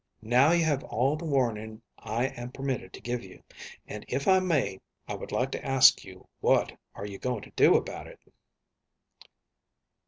Now 0.23 0.51
you 0.51 0.65
have 0.65 0.83
all 0.85 1.15
the 1.15 1.25
warning 1.25 1.83
I 1.99 2.29
am 2.29 2.51
permitted 2.51 2.91
to 2.93 3.01
give 3.01 3.23
you, 3.23 3.43
and, 3.85 4.03
if 4.07 4.27
I 4.27 4.39
may, 4.39 4.79
I 5.07 5.13
would 5.13 5.31
like 5.31 5.51
to 5.51 5.63
ask 5.63 6.03
you 6.03 6.27
what 6.39 6.75
are 6.95 7.05
you 7.05 7.19
going 7.19 7.43
to 7.43 7.51
do 7.51 7.75
about 7.75 8.07
it?" 8.07 8.19